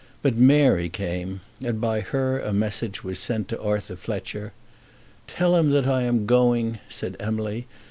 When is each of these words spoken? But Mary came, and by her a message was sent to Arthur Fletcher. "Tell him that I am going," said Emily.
But 0.23 0.35
Mary 0.35 0.89
came, 0.89 1.41
and 1.63 1.79
by 1.79 1.99
her 1.99 2.39
a 2.39 2.51
message 2.51 3.03
was 3.03 3.19
sent 3.19 3.47
to 3.49 3.61
Arthur 3.61 3.95
Fletcher. 3.95 4.51
"Tell 5.27 5.55
him 5.55 5.69
that 5.69 5.85
I 5.85 6.01
am 6.01 6.25
going," 6.25 6.79
said 6.89 7.15
Emily. 7.19 7.67